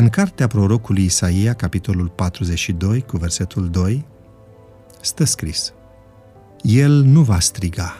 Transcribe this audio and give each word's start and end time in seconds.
În 0.00 0.08
cartea 0.08 0.46
prorocului 0.46 1.04
Isaia, 1.04 1.54
capitolul 1.54 2.08
42, 2.08 3.00
cu 3.00 3.16
versetul 3.16 3.68
2, 3.68 4.06
stă 5.00 5.24
scris 5.24 5.72
El 6.62 7.02
nu 7.02 7.22
va 7.22 7.40
striga, 7.40 7.96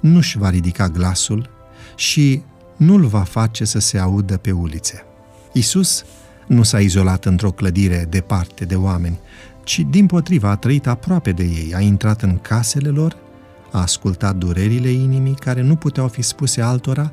nu-și 0.00 0.38
va 0.38 0.50
ridica 0.50 0.88
glasul 0.88 1.50
și 1.96 2.42
nu-l 2.76 3.06
va 3.06 3.22
face 3.22 3.64
să 3.64 3.78
se 3.78 3.98
audă 3.98 4.36
pe 4.36 4.50
ulițe. 4.50 5.04
Isus 5.52 6.04
nu 6.46 6.62
s-a 6.62 6.80
izolat 6.80 7.24
într-o 7.24 7.50
clădire 7.50 8.06
departe 8.10 8.64
de 8.64 8.76
oameni, 8.76 9.18
ci 9.64 9.78
din 9.90 10.06
potriva 10.06 10.50
a 10.50 10.56
trăit 10.56 10.86
aproape 10.86 11.32
de 11.32 11.44
ei, 11.44 11.74
a 11.74 11.80
intrat 11.80 12.22
în 12.22 12.38
casele 12.38 12.88
lor, 12.88 13.16
a 13.70 13.80
ascultat 13.80 14.36
durerile 14.36 14.88
inimii 14.88 15.34
care 15.34 15.62
nu 15.62 15.76
puteau 15.76 16.08
fi 16.08 16.22
spuse 16.22 16.60
altora 16.60 17.12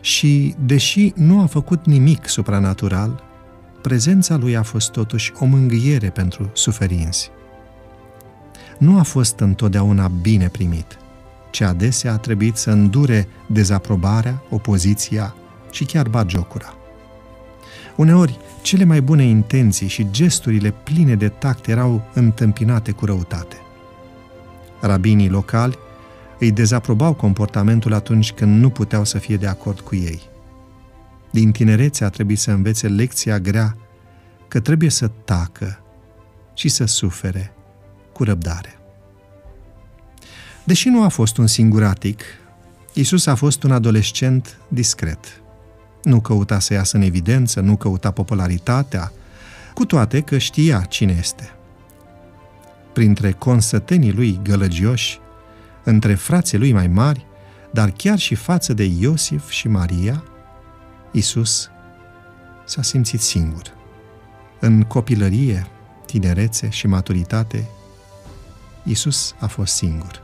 și, 0.00 0.54
deși 0.64 1.12
nu 1.16 1.40
a 1.40 1.46
făcut 1.46 1.84
nimic 1.84 2.28
supranatural, 2.28 3.22
prezența 3.80 4.36
lui 4.36 4.56
a 4.56 4.62
fost 4.62 4.90
totuși 4.90 5.32
o 5.38 5.44
mângâiere 5.44 6.10
pentru 6.10 6.50
suferinți. 6.52 7.30
Nu 8.78 8.98
a 8.98 9.02
fost 9.02 9.38
întotdeauna 9.38 10.08
bine 10.08 10.48
primit, 10.48 10.98
ci 11.50 11.60
adesea 11.60 12.12
a 12.12 12.18
trebuit 12.18 12.56
să 12.56 12.70
îndure 12.70 13.28
dezaprobarea, 13.46 14.42
opoziția 14.50 15.34
și 15.70 15.84
chiar 15.84 16.08
bagiocura. 16.08 16.74
Uneori, 17.96 18.38
cele 18.62 18.84
mai 18.84 19.02
bune 19.02 19.22
intenții 19.22 19.88
și 19.88 20.06
gesturile 20.10 20.74
pline 20.84 21.14
de 21.14 21.28
tact 21.28 21.66
erau 21.66 22.02
întâmpinate 22.14 22.92
cu 22.92 23.04
răutate. 23.04 23.56
Rabinii 24.80 25.28
locali 25.28 25.78
îi 26.40 26.50
dezaprobau 26.50 27.14
comportamentul 27.14 27.92
atunci 27.92 28.32
când 28.32 28.60
nu 28.60 28.70
puteau 28.70 29.04
să 29.04 29.18
fie 29.18 29.36
de 29.36 29.46
acord 29.46 29.80
cu 29.80 29.94
ei. 29.94 30.20
Din 31.30 31.52
tinerețe 31.52 32.04
a 32.04 32.08
trebuit 32.08 32.38
să 32.38 32.50
învețe 32.50 32.88
lecția 32.88 33.38
grea 33.38 33.76
că 34.48 34.60
trebuie 34.60 34.90
să 34.90 35.08
tacă 35.24 35.78
și 36.54 36.68
să 36.68 36.84
sufere 36.84 37.52
cu 38.12 38.24
răbdare. 38.24 38.78
Deși 40.64 40.88
nu 40.88 41.02
a 41.02 41.08
fost 41.08 41.36
un 41.36 41.46
singuratic, 41.46 42.22
Isus 42.92 43.26
a 43.26 43.34
fost 43.34 43.62
un 43.62 43.72
adolescent 43.72 44.58
discret. 44.68 45.42
Nu 46.02 46.20
căuta 46.20 46.58
să 46.58 46.72
iasă 46.72 46.96
în 46.96 47.02
evidență, 47.02 47.60
nu 47.60 47.76
căuta 47.76 48.10
popularitatea, 48.10 49.12
cu 49.74 49.84
toate 49.84 50.20
că 50.20 50.38
știa 50.38 50.80
cine 50.80 51.16
este. 51.18 51.50
Printre 52.92 53.32
consătenii 53.32 54.12
lui 54.12 54.40
gălăgioși, 54.42 55.18
între 55.84 56.14
frații 56.14 56.58
lui 56.58 56.72
mai 56.72 56.86
mari, 56.86 57.26
dar 57.72 57.90
chiar 57.90 58.18
și 58.18 58.34
față 58.34 58.72
de 58.72 58.84
Iosif 58.84 59.50
și 59.50 59.68
Maria, 59.68 60.24
Isus 61.10 61.70
s-a 62.64 62.82
simțit 62.82 63.20
singur. 63.20 63.62
În 64.60 64.82
copilărie, 64.82 65.66
tinerețe 66.06 66.68
și 66.68 66.86
maturitate, 66.86 67.68
Isus 68.82 69.34
a 69.38 69.46
fost 69.46 69.74
singur. 69.74 70.22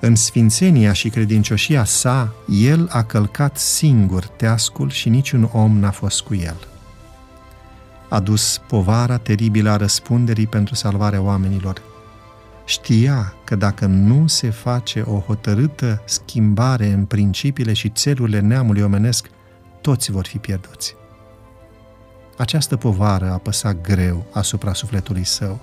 În 0.00 0.14
sfințenia 0.14 0.92
și 0.92 1.08
credincioșia 1.08 1.84
sa, 1.84 2.34
el 2.48 2.88
a 2.90 3.02
călcat 3.02 3.56
singur 3.58 4.26
teascul 4.26 4.90
și 4.90 5.08
niciun 5.08 5.48
om 5.52 5.78
n-a 5.78 5.90
fost 5.90 6.20
cu 6.20 6.34
el. 6.34 6.56
A 8.08 8.20
dus 8.20 8.60
povara 8.68 9.18
teribilă 9.18 9.70
a 9.70 9.76
răspunderii 9.76 10.46
pentru 10.46 10.74
salvarea 10.74 11.20
oamenilor. 11.20 11.82
Știa 12.66 13.34
că 13.44 13.56
dacă 13.56 13.86
nu 13.86 14.26
se 14.26 14.50
face 14.50 15.00
o 15.00 15.18
hotărâtă 15.18 16.02
schimbare 16.04 16.86
în 16.86 17.04
principiile 17.04 17.72
și 17.72 17.88
țelurile 17.88 18.40
neamului 18.40 18.82
omenesc, 18.82 19.30
toți 19.80 20.10
vor 20.10 20.26
fi 20.26 20.38
pierduți. 20.38 20.94
Această 22.36 22.76
povară 22.76 23.30
a 23.30 23.38
păsat 23.38 23.80
greu 23.80 24.26
asupra 24.32 24.72
sufletului 24.72 25.24
său 25.24 25.60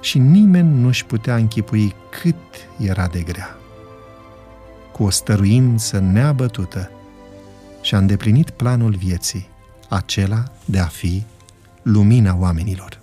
și 0.00 0.18
nimeni 0.18 0.80
nu-și 0.80 1.04
putea 1.04 1.36
închipui 1.36 1.94
cât 2.20 2.36
era 2.78 3.06
de 3.06 3.20
grea. 3.20 3.56
Cu 4.92 5.02
o 5.02 5.10
stăruință 5.10 5.98
neabătută 5.98 6.90
și-a 7.80 7.98
îndeplinit 7.98 8.50
planul 8.50 8.94
vieții, 8.94 9.48
acela 9.88 10.44
de 10.64 10.78
a 10.78 10.86
fi 10.86 11.24
lumina 11.82 12.36
oamenilor. 12.36 13.01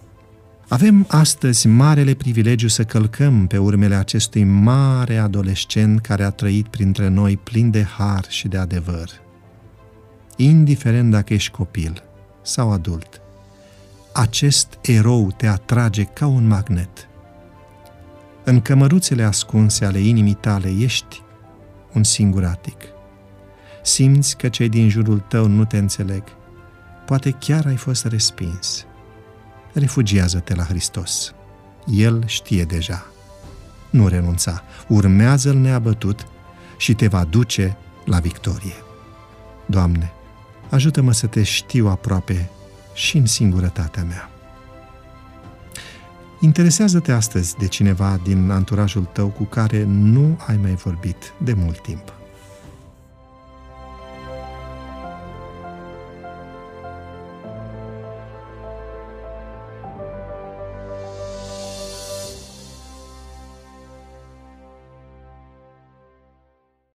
Avem 0.69 1.05
astăzi 1.07 1.67
marele 1.67 2.13
privilegiu 2.13 2.67
să 2.67 2.83
călcăm 2.83 3.47
pe 3.47 3.57
urmele 3.57 3.95
acestui 3.95 4.43
mare 4.43 5.17
adolescent 5.17 6.01
care 6.01 6.23
a 6.23 6.29
trăit 6.29 6.67
printre 6.67 7.07
noi 7.07 7.37
plin 7.37 7.71
de 7.71 7.83
har 7.83 8.25
și 8.27 8.47
de 8.47 8.57
adevăr. 8.57 9.09
Indiferent 10.35 11.11
dacă 11.11 11.33
ești 11.33 11.51
copil 11.51 12.03
sau 12.41 12.71
adult, 12.71 13.21
acest 14.13 14.77
erou 14.81 15.31
te 15.37 15.47
atrage 15.47 16.03
ca 16.03 16.27
un 16.27 16.47
magnet. 16.47 17.07
În 18.43 18.61
cămăruțele 18.61 19.23
ascunse 19.23 19.85
ale 19.85 19.99
inimii 19.99 20.33
tale 20.33 20.73
ești 20.79 21.21
un 21.93 22.03
singuratic. 22.03 22.77
Simți 23.83 24.37
că 24.37 24.49
cei 24.49 24.69
din 24.69 24.89
jurul 24.89 25.19
tău 25.19 25.47
nu 25.47 25.65
te 25.65 25.77
înțeleg. 25.77 26.23
Poate 27.05 27.31
chiar 27.31 27.65
ai 27.65 27.75
fost 27.75 28.05
respins. 28.05 28.87
Refugiază-te 29.79 30.55
la 30.55 30.63
Hristos. 30.63 31.33
El 31.85 32.23
știe 32.25 32.63
deja. 32.63 33.05
Nu 33.89 34.07
renunța. 34.07 34.63
Urmează-L 34.87 35.55
neabătut 35.55 36.27
și 36.77 36.93
te 36.93 37.07
va 37.07 37.23
duce 37.23 37.77
la 38.05 38.19
victorie. 38.19 38.75
Doamne, 39.65 40.11
ajută-mă 40.69 41.11
să 41.11 41.27
te 41.27 41.43
știu 41.43 41.87
aproape 41.87 42.49
și 42.93 43.17
în 43.17 43.25
singurătatea 43.25 44.03
mea. 44.03 44.29
Interesează-te 46.39 47.11
astăzi 47.11 47.57
de 47.57 47.67
cineva 47.67 48.19
din 48.23 48.49
anturajul 48.49 49.03
tău 49.03 49.27
cu 49.27 49.43
care 49.43 49.83
nu 49.83 50.39
ai 50.47 50.57
mai 50.57 50.73
vorbit 50.73 51.33
de 51.37 51.53
mult 51.53 51.81
timp. 51.81 52.18